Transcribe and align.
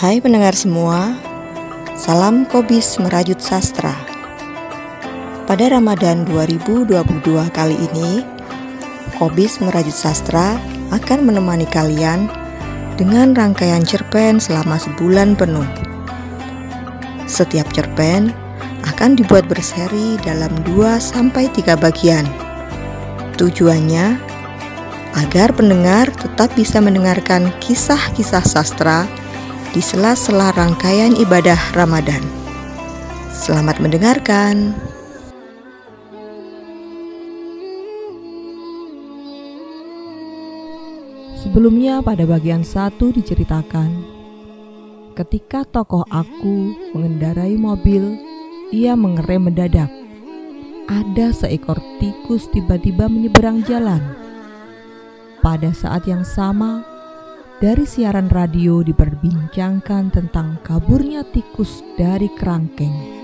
Hai 0.00 0.16
pendengar 0.16 0.56
semua, 0.56 1.12
salam 1.92 2.48
Kobis 2.48 2.96
Merajut 3.04 3.36
Sastra. 3.36 3.92
Pada 5.44 5.76
Ramadan 5.76 6.24
2022 6.24 7.20
kali 7.52 7.76
ini, 7.76 8.24
Kobis 9.20 9.60
Merajut 9.60 9.92
Sastra 9.92 10.56
akan 10.88 11.28
menemani 11.28 11.68
kalian 11.68 12.32
dengan 12.96 13.36
rangkaian 13.36 13.84
cerpen 13.84 14.40
selama 14.40 14.80
sebulan 14.80 15.36
penuh. 15.36 15.68
Setiap 17.28 17.68
cerpen 17.76 18.32
akan 18.88 19.20
dibuat 19.20 19.52
berseri 19.52 20.16
dalam 20.24 20.64
2 20.64 20.96
sampai 20.96 21.52
3 21.52 21.76
bagian. 21.76 22.24
Tujuannya 23.36 24.16
agar 25.20 25.52
pendengar 25.52 26.08
tetap 26.16 26.56
bisa 26.56 26.80
mendengarkan 26.80 27.52
kisah-kisah 27.60 28.48
sastra 28.48 29.19
di 29.70 29.78
sela-sela 29.78 30.50
rangkaian 30.50 31.14
ibadah 31.14 31.58
Ramadan. 31.78 32.18
Selamat 33.30 33.78
mendengarkan. 33.78 34.74
Sebelumnya 41.38 42.02
pada 42.04 42.28
bagian 42.28 42.60
satu 42.60 43.16
diceritakan 43.16 44.04
Ketika 45.16 45.64
tokoh 45.64 46.04
aku 46.12 46.76
mengendarai 46.92 47.56
mobil 47.56 48.20
Ia 48.70 48.92
mengerem 48.92 49.48
mendadak 49.48 49.88
Ada 50.84 51.32
seekor 51.32 51.80
tikus 51.96 52.44
tiba-tiba 52.52 53.08
menyeberang 53.08 53.64
jalan 53.64 54.04
Pada 55.40 55.72
saat 55.72 56.04
yang 56.04 56.28
sama 56.28 56.89
dari 57.60 57.84
siaran 57.84 58.32
radio 58.32 58.80
diperbincangkan 58.80 60.08
tentang 60.08 60.56
kaburnya 60.64 61.20
tikus 61.28 61.84
dari 62.00 62.32
kerangkeng. 62.32 63.20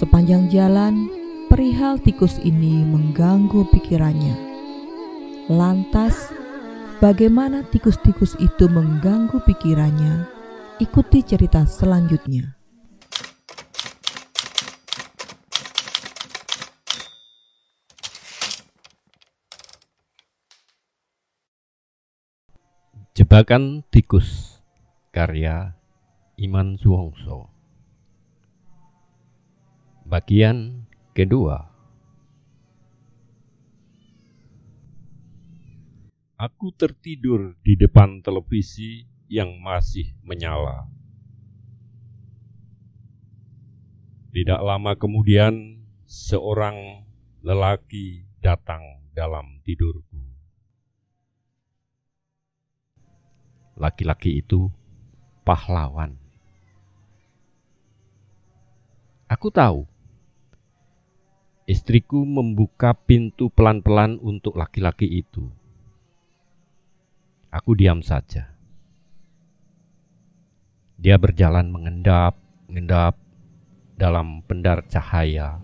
Sepanjang 0.00 0.48
jalan, 0.48 1.12
perihal 1.52 2.00
tikus 2.00 2.40
ini 2.40 2.80
mengganggu 2.80 3.68
pikirannya. 3.68 4.32
Lantas, 5.52 6.32
bagaimana 7.04 7.68
tikus-tikus 7.68 8.32
itu 8.40 8.64
mengganggu 8.72 9.44
pikirannya? 9.44 10.24
Ikuti 10.80 11.20
cerita 11.20 11.68
selanjutnya. 11.68 12.61
Jebakan 23.32 23.80
Tikus 23.88 24.60
Karya 25.08 25.72
Iman 26.36 26.76
Suhongso 26.76 27.48
Bagian 30.04 30.84
kedua 31.16 31.64
Aku 36.36 36.76
tertidur 36.76 37.56
di 37.64 37.72
depan 37.72 38.20
televisi 38.20 39.08
yang 39.32 39.56
masih 39.64 40.12
menyala. 40.20 40.92
Tidak 44.28 44.60
lama 44.60 44.92
kemudian, 45.00 45.80
seorang 46.04 47.08
lelaki 47.40 48.28
datang 48.44 49.08
dalam 49.16 49.64
tidurku. 49.64 50.31
Laki-laki 53.76 54.40
itu 54.44 54.68
pahlawan. 55.42 56.16
Aku 59.32 59.48
tahu 59.48 59.88
istriku 61.64 62.20
membuka 62.20 62.92
pintu 62.92 63.48
pelan-pelan 63.48 64.20
untuk 64.20 64.60
laki-laki 64.60 65.08
itu. 65.08 65.48
Aku 67.48 67.72
diam 67.72 68.04
saja. 68.04 68.52
Dia 71.00 71.16
berjalan 71.16 71.72
mengendap, 71.72 72.36
mengendap 72.68 73.16
dalam 73.96 74.44
pendar 74.44 74.84
cahaya 74.88 75.60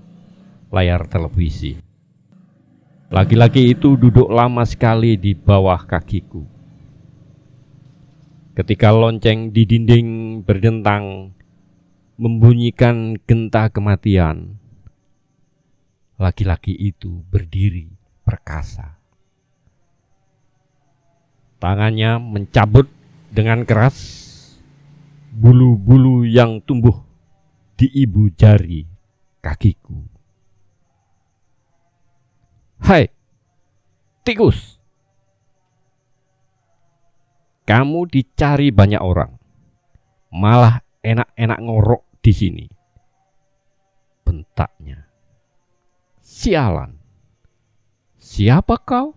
layar 0.73 1.05
televisi. 1.09 1.77
Laki-laki 3.09 3.73
itu 3.73 3.97
duduk 3.97 4.29
lama 4.29 4.65
sekali 4.69 5.17
di 5.17 5.33
bawah 5.33 5.81
kakiku 5.81 6.58
ketika 8.59 8.91
lonceng 8.91 9.55
di 9.55 9.63
dinding 9.63 10.43
berdentang 10.43 11.31
membunyikan 12.19 13.15
genta 13.23 13.71
kematian, 13.71 14.59
laki-laki 16.19 16.75
itu 16.75 17.23
berdiri 17.31 17.87
perkasa. 18.27 18.99
Tangannya 21.63 22.19
mencabut 22.19 22.91
dengan 23.31 23.63
keras 23.63 23.95
bulu-bulu 25.31 26.27
yang 26.27 26.59
tumbuh 26.59 26.99
di 27.79 27.87
ibu 27.95 28.27
jari 28.35 28.83
kakiku. 29.39 30.03
Hai, 32.83 33.07
tikus! 34.27 34.78
Kamu 37.69 38.09
dicari 38.09 38.73
banyak 38.73 38.97
orang. 38.97 39.37
Malah 40.33 40.81
enak-enak 41.05 41.61
ngorok 41.61 42.03
di 42.25 42.33
sini. 42.33 42.65
Bentaknya. 44.25 45.05
Sialan. 46.25 46.97
Siapa 48.17 48.73
kau? 48.81 49.13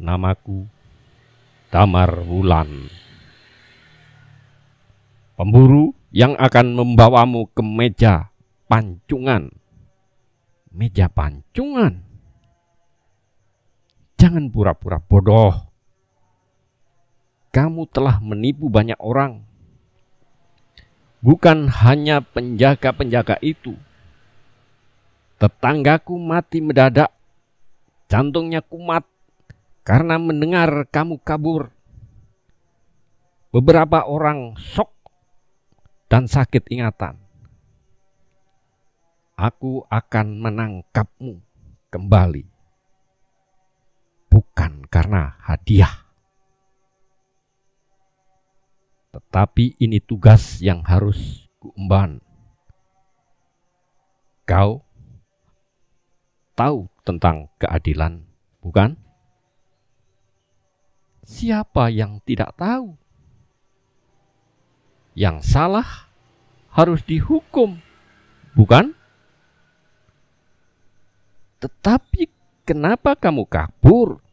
Namaku 0.00 0.64
Damar 1.68 2.24
Wulan. 2.24 2.88
Pemburu 5.36 5.92
yang 6.16 6.32
akan 6.40 6.80
membawamu 6.80 7.52
ke 7.52 7.60
meja 7.60 8.32
pancungan. 8.72 9.52
Meja 10.72 11.12
pancungan. 11.12 12.08
Jangan 14.16 14.48
pura-pura 14.48 14.96
bodoh 14.96 15.69
kamu 17.50 17.90
telah 17.90 18.22
menipu 18.22 18.70
banyak 18.70 18.98
orang. 19.02 19.42
Bukan 21.20 21.68
hanya 21.84 22.22
penjaga-penjaga 22.24 23.36
itu. 23.42 23.76
Tetanggaku 25.36 26.16
mati 26.16 26.62
mendadak. 26.62 27.12
Jantungnya 28.10 28.62
kumat 28.64 29.06
karena 29.84 30.18
mendengar 30.18 30.86
kamu 30.88 31.18
kabur. 31.20 31.70
Beberapa 33.50 34.06
orang 34.06 34.54
sok 34.58 34.94
dan 36.06 36.30
sakit 36.30 36.70
ingatan. 36.70 37.18
Aku 39.34 39.86
akan 39.90 40.26
menangkapmu 40.38 41.42
kembali. 41.90 42.46
Bukan 44.30 44.86
karena 44.86 45.34
hadiah 45.42 46.09
tetapi 49.20 49.76
ini 49.76 50.00
tugas 50.00 50.64
yang 50.64 50.80
harus 50.88 51.44
kuemban. 51.60 52.24
Kau 54.48 54.80
tahu 56.56 56.88
tentang 57.04 57.52
keadilan, 57.60 58.24
bukan? 58.64 58.96
Siapa 61.22 61.92
yang 61.92 62.18
tidak 62.24 62.56
tahu? 62.56 62.96
Yang 65.14 65.46
salah 65.46 66.08
harus 66.72 67.04
dihukum, 67.04 67.78
bukan? 68.56 68.96
Tetapi 71.60 72.26
kenapa 72.64 73.14
kamu 73.14 73.44
kabur? 73.46 74.24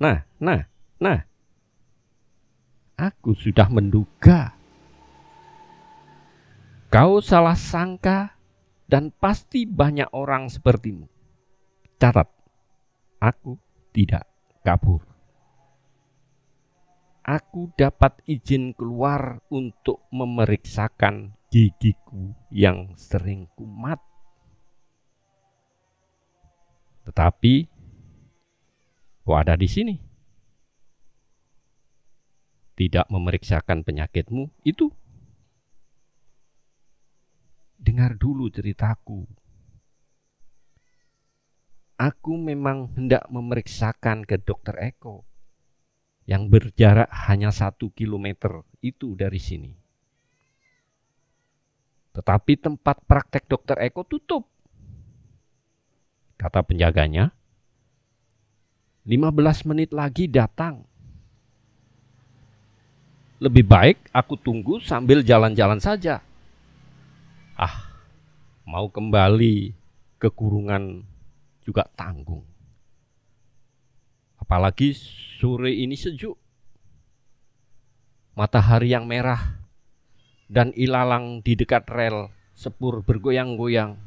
Nah, 0.00 0.24
nah, 0.40 0.64
nah. 0.96 1.25
Aku 3.06 3.38
sudah 3.38 3.70
menduga. 3.70 4.58
Kau 6.90 7.22
salah 7.22 7.54
sangka 7.54 8.34
dan 8.90 9.14
pasti 9.14 9.62
banyak 9.62 10.10
orang 10.10 10.50
sepertimu. 10.50 11.06
Catat, 12.02 12.26
aku 13.22 13.58
tidak 13.94 14.26
kabur. 14.66 15.06
Aku 17.26 17.74
dapat 17.78 18.22
izin 18.26 18.74
keluar 18.74 19.42
untuk 19.50 20.06
memeriksakan 20.10 21.34
gigiku 21.50 22.34
yang 22.50 22.94
sering 22.94 23.50
kumat. 23.54 23.98
Tetapi, 27.06 27.54
kau 29.26 29.34
ada 29.34 29.54
di 29.58 29.66
sini. 29.70 30.05
Tidak 32.76 33.08
memeriksakan 33.08 33.82
penyakitmu 33.82 34.52
itu? 34.62 34.92
Dengar 37.80 38.14
dulu 38.20 38.52
ceritaku. 38.52 39.24
Aku 41.96 42.36
memang 42.36 42.92
hendak 42.92 43.24
memeriksakan 43.32 44.28
ke 44.28 44.36
dokter 44.36 44.76
Eko 44.76 45.24
yang 46.28 46.52
berjarak 46.52 47.08
hanya 47.30 47.48
satu 47.48 47.88
kilometer 47.96 48.68
itu 48.84 49.16
dari 49.16 49.40
sini. 49.40 49.72
Tetapi 52.12 52.52
tempat 52.60 53.00
praktek 53.08 53.48
dokter 53.48 53.80
Eko 53.80 54.04
tutup. 54.04 54.44
Kata 56.36 56.60
penjaganya, 56.60 57.32
15 59.06 59.70
menit 59.70 59.94
lagi 59.94 60.26
datang. 60.26 60.84
Lebih 63.36 63.68
baik 63.68 63.98
aku 64.16 64.40
tunggu 64.40 64.80
sambil 64.80 65.20
jalan-jalan 65.20 65.76
saja. 65.76 66.24
Ah, 67.52 67.92
mau 68.64 68.88
kembali 68.88 69.76
ke 70.16 70.32
kurungan 70.32 71.04
juga 71.60 71.84
tanggung. 71.92 72.44
Apalagi 74.40 74.96
sore 75.36 75.76
ini 75.76 75.98
sejuk. 75.98 76.38
Matahari 78.36 78.92
yang 78.92 79.08
merah 79.08 79.60
dan 80.46 80.72
ilalang 80.76 81.40
di 81.40 81.56
dekat 81.56 81.88
rel 81.88 82.32
sepur 82.56 83.04
bergoyang-goyang. 83.04 84.00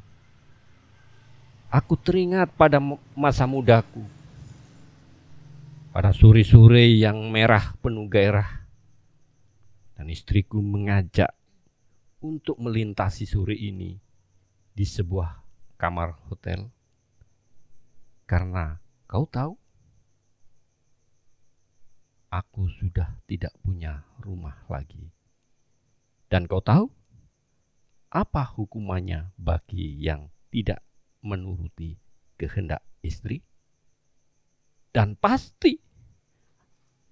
Aku 1.69 1.93
teringat 2.01 2.49
pada 2.57 2.81
masa 3.13 3.45
mudaku. 3.45 4.01
Pada 5.93 6.09
sore-sore 6.13 6.97
yang 6.97 7.29
merah 7.29 7.77
penuh 7.81 8.09
gairah. 8.09 8.68
Dan 9.99 10.07
istriku 10.07 10.63
mengajak 10.63 11.35
untuk 12.23 12.55
melintasi 12.55 13.27
sore 13.27 13.51
ini 13.51 13.99
di 14.71 14.85
sebuah 14.87 15.43
kamar 15.75 16.15
hotel. 16.31 16.71
Karena 18.23 18.79
kau 19.11 19.27
tahu, 19.27 19.59
aku 22.31 22.71
sudah 22.79 23.19
tidak 23.27 23.51
punya 23.59 24.07
rumah 24.23 24.63
lagi. 24.71 25.11
Dan 26.31 26.47
kau 26.47 26.63
tahu 26.63 26.87
apa 28.07 28.43
hukumannya 28.55 29.35
bagi 29.35 29.99
yang 29.99 30.31
tidak 30.47 30.79
menuruti 31.19 31.99
kehendak 32.39 32.87
istri? 33.03 33.43
Dan 34.95 35.19
pasti 35.19 35.75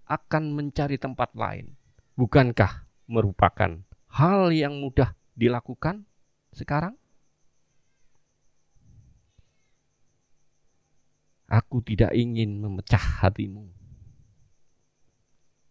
akan 0.07 0.55
mencari 0.55 0.95
tempat 0.95 1.35
lain. 1.35 1.76
Bukankah 2.17 2.89
merupakan 3.05 3.77
hal 4.09 4.49
yang 4.49 4.81
mudah 4.81 5.13
dilakukan 5.37 6.09
sekarang? 6.49 6.97
Aku 11.45 11.85
tidak 11.85 12.17
ingin 12.17 12.57
memecah 12.57 13.21
hatimu. 13.21 13.69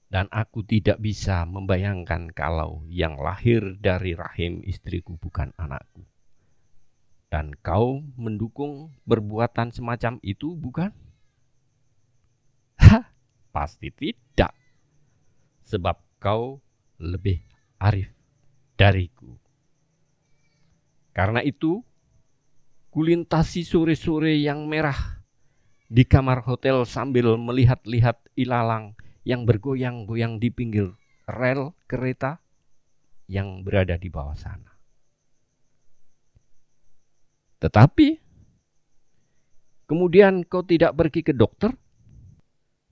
Dan 0.07 0.31
aku 0.31 0.63
tidak 0.63 1.03
bisa 1.03 1.43
membayangkan 1.51 2.31
kalau 2.31 2.87
yang 2.87 3.19
lahir 3.19 3.75
dari 3.83 4.15
rahim 4.15 4.63
istriku 4.63 5.19
bukan 5.19 5.51
anakku. 5.59 6.07
Dan 7.27 7.59
kau 7.59 8.07
mendukung 8.15 8.95
perbuatan 9.03 9.75
semacam 9.75 10.23
itu, 10.23 10.55
bukan? 10.55 10.95
Hah, 12.79 13.11
pasti 13.51 13.91
tidak. 13.91 14.55
Sebab 15.67 16.06
kau 16.27 16.59
lebih 16.99 17.39
arif 17.79 18.11
dariku. 18.75 19.39
Karena 21.15 21.39
itu, 21.39 21.87
kulintasi 22.91 23.63
sore-sore 23.63 24.35
yang 24.35 24.67
merah 24.67 25.23
di 25.87 26.03
kamar 26.03 26.43
hotel 26.43 26.83
sambil 26.83 27.39
melihat-lihat 27.39 28.27
ilalang 28.35 28.99
yang 29.23 29.47
bergoyang-goyang 29.47 30.43
di 30.43 30.51
pinggir 30.51 30.99
rel 31.31 31.79
kereta 31.87 32.43
yang 33.31 33.63
berada 33.63 33.95
di 33.95 34.11
bawah 34.11 34.35
sana. 34.35 34.75
Tetapi 37.63 38.09
kemudian 39.87 40.43
kau 40.43 40.67
tidak 40.67 40.91
pergi 40.91 41.23
ke 41.23 41.31
dokter? 41.31 41.71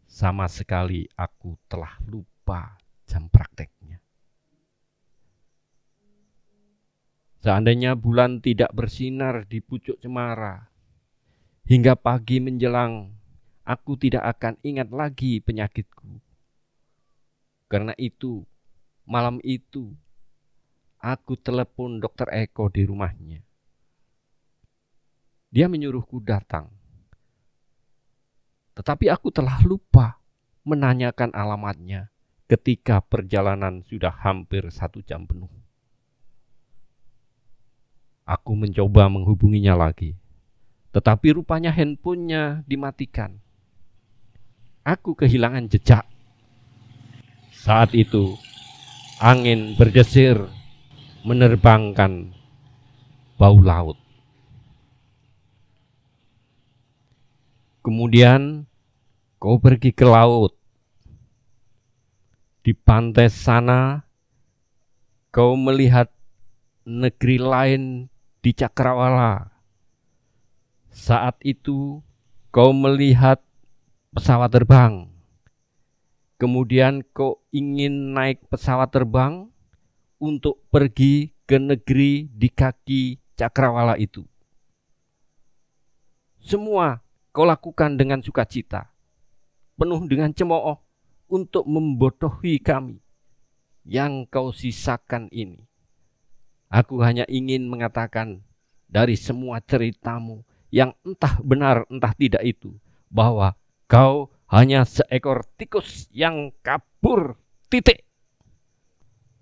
Sama 0.06 0.46
sekali 0.46 1.10
aku 1.18 1.58
telah 1.66 1.98
lupa 2.06 2.83
jam 3.14 3.30
prakteknya. 3.30 4.02
Seandainya 7.38 7.94
bulan 7.94 8.42
tidak 8.42 8.74
bersinar 8.74 9.46
di 9.46 9.62
pucuk 9.62 10.02
cemara, 10.02 10.66
hingga 11.62 11.94
pagi 11.94 12.42
menjelang, 12.42 13.14
aku 13.62 13.94
tidak 13.94 14.34
akan 14.34 14.58
ingat 14.66 14.90
lagi 14.90 15.38
penyakitku. 15.38 16.18
Karena 17.70 17.94
itu, 18.02 18.42
malam 19.06 19.38
itu, 19.46 19.94
aku 20.98 21.38
telepon 21.38 22.02
dokter 22.02 22.26
Eko 22.34 22.66
di 22.66 22.82
rumahnya. 22.82 23.46
Dia 25.54 25.70
menyuruhku 25.70 26.18
datang. 26.18 26.66
Tetapi 28.74 29.06
aku 29.06 29.30
telah 29.30 29.62
lupa 29.62 30.18
menanyakan 30.66 31.30
alamatnya 31.30 32.13
ketika 32.44 33.00
perjalanan 33.00 33.80
sudah 33.84 34.12
hampir 34.12 34.68
satu 34.68 35.00
jam 35.00 35.24
penuh. 35.24 35.50
Aku 38.24 38.56
mencoba 38.56 39.08
menghubunginya 39.12 39.76
lagi, 39.76 40.16
tetapi 40.96 41.36
rupanya 41.36 41.68
handphonenya 41.68 42.64
dimatikan. 42.64 43.36
Aku 44.84 45.16
kehilangan 45.16 45.68
jejak 45.68 46.04
saat 47.64 47.96
itu 47.96 48.36
angin 49.24 49.72
berdesir 49.76 50.36
menerbangkan 51.24 52.36
bau 53.40 53.56
laut. 53.60 53.96
Kemudian 57.80 58.68
kau 59.40 59.60
pergi 59.60 59.92
ke 59.92 60.04
laut. 60.04 60.56
Di 62.64 62.72
pantai 62.72 63.28
sana 63.28 64.08
kau 65.28 65.52
melihat 65.52 66.08
negeri 66.88 67.36
lain 67.36 67.82
di 68.40 68.56
Cakrawala. 68.56 69.52
Saat 70.88 71.44
itu 71.44 72.00
kau 72.48 72.72
melihat 72.72 73.44
pesawat 74.16 74.48
terbang 74.48 75.14
kemudian 76.44 77.00
kau 77.14 77.40
ingin 77.54 78.12
naik 78.12 78.42
pesawat 78.50 78.90
terbang 78.90 79.48
untuk 80.20 80.60
pergi 80.68 81.32
ke 81.48 81.56
negeri 81.56 82.28
di 82.28 82.48
kaki 82.50 83.16
cakrawala 83.32 83.96
itu. 83.96 84.28
Semua 86.44 87.00
kau 87.32 87.48
lakukan 87.48 87.96
dengan 87.96 88.20
sukacita, 88.20 88.92
penuh 89.80 90.04
dengan 90.04 90.36
cemooh 90.36 90.76
untuk 91.28 91.64
membodohi 91.68 92.60
kami 92.60 93.00
yang 93.84 94.24
kau 94.28 94.50
sisakan 94.50 95.28
ini. 95.30 95.64
Aku 96.72 96.98
hanya 97.04 97.28
ingin 97.30 97.68
mengatakan 97.68 98.42
dari 98.90 99.14
semua 99.14 99.62
ceritamu 99.62 100.42
yang 100.74 100.90
entah 101.06 101.38
benar 101.38 101.86
entah 101.86 102.10
tidak 102.18 102.42
itu 102.42 102.74
bahwa 103.06 103.54
kau 103.86 104.32
hanya 104.50 104.82
seekor 104.82 105.46
tikus 105.54 106.10
yang 106.10 106.50
kabur 106.66 107.38
titik. 107.70 108.02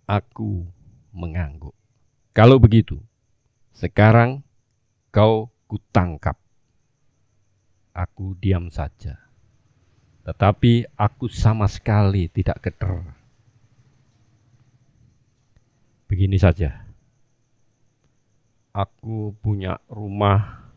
Aku 0.05 0.69
mengangguk. 1.15 1.73
Kalau 2.37 2.61
begitu, 2.61 3.01
sekarang 3.73 4.45
kau 5.09 5.53
kutangkap. 5.69 6.37
Aku 7.93 8.37
diam 8.37 8.73
saja. 8.73 9.32
Tetapi 10.23 10.95
aku 10.95 11.27
sama 11.27 11.67
sekali 11.67 12.31
tidak 12.31 12.63
keter. 12.63 13.03
Begini 16.07 16.39
saja. 16.39 16.87
Aku 18.73 19.37
punya 19.43 19.77
rumah, 19.91 20.71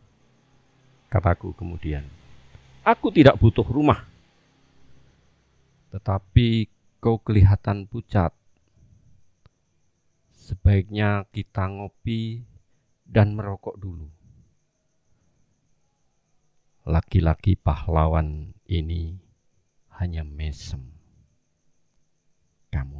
kataku 1.08 1.56
kemudian. 1.56 2.04
Aku 2.84 3.08
tidak 3.08 3.38
butuh 3.40 3.64
rumah 3.64 4.16
tetapi 5.96 6.68
kau 7.00 7.16
kelihatan 7.16 7.88
pucat. 7.88 8.36
Sebaiknya 10.36 11.24
kita 11.32 11.72
ngopi 11.72 12.44
dan 13.08 13.32
merokok 13.32 13.80
dulu. 13.80 14.04
Laki-laki 16.84 17.56
pahlawan 17.56 18.52
ini 18.68 19.16
hanya 19.96 20.22
mesem. 20.24 20.92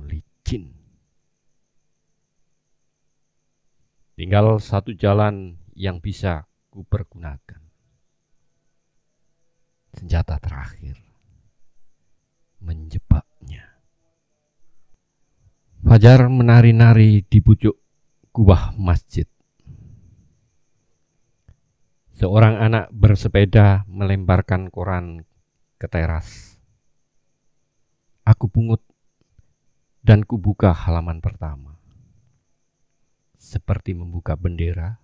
licin. 0.08 0.72
Tinggal 4.16 4.56
satu 4.56 4.96
jalan 4.96 5.60
yang 5.76 6.00
bisa 6.00 6.48
kupergunakan. 6.72 7.60
Senjata 9.92 10.40
terakhir. 10.40 10.96
Menjebaknya. 12.64 13.76
Fajar 15.84 16.32
menari-nari 16.32 17.20
di 17.28 17.38
pucuk 17.44 17.76
kubah 18.32 18.72
masjid. 18.80 19.28
Seorang 22.16 22.56
anak 22.56 22.88
bersepeda 22.96 23.84
melemparkan 23.84 24.72
koran 24.72 25.28
ke 25.76 25.84
teras. 25.92 26.55
Aku 28.26 28.50
pungut 28.50 28.82
dan 30.02 30.26
kubuka 30.26 30.74
halaman 30.74 31.22
pertama. 31.22 31.78
Seperti 33.38 33.94
membuka 33.94 34.34
bendera 34.34 34.98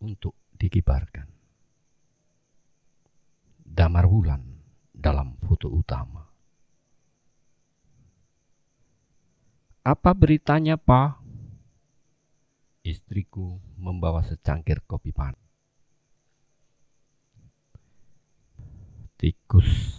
untuk 0.00 0.32
dikibarkan. 0.56 1.28
Damar 3.60 4.08
bulan 4.08 4.40
dalam 4.96 5.36
foto 5.44 5.68
utama. 5.68 6.24
Apa 9.84 10.16
beritanya, 10.16 10.80
Pak? 10.80 11.20
Istriku 12.80 13.60
membawa 13.76 14.24
secangkir 14.24 14.80
kopi 14.88 15.12
panas. 15.12 15.44
tikus 19.24 19.93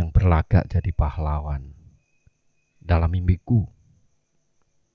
yang 0.00 0.08
berlagak 0.08 0.64
jadi 0.72 0.88
pahlawan 0.96 1.76
dalam 2.80 3.12
mimpiku. 3.12 3.68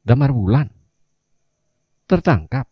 Damar 0.01 0.33
bulan 0.33 0.73
tertangkap. 2.09 2.65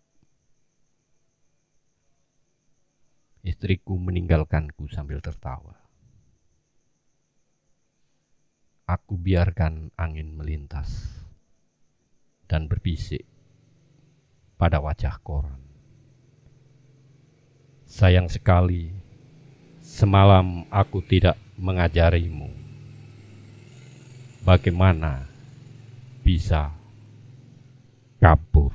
Istriku 3.44 4.00
meninggalkanku 4.00 4.90
sambil 4.90 5.22
tertawa. 5.22 5.78
Aku 8.88 9.20
biarkan 9.20 9.94
angin 10.00 10.34
melintas 10.34 10.90
dan 12.48 12.66
berbisik 12.66 13.28
pada 14.56 14.80
wajah 14.80 15.20
koran. 15.22 15.60
Sayang 17.84 18.32
sekali 18.32 19.04
Semalam 19.84 20.64
aku 20.72 21.04
tidak 21.04 21.36
mengajarimu 21.58 22.50
bagaimana 24.44 25.28
bisa 26.24 26.72
kabur. 28.20 28.72